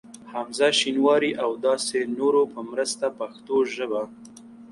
حمزه 0.31 0.67
شینواري 0.79 1.31
ا 1.41 1.43
و 1.51 1.53
داسی 1.65 1.99
نورو 2.17 2.41
په 2.53 2.59
مرسته 2.69 3.05
پښتو 3.19 3.55
ژبه 3.75 4.01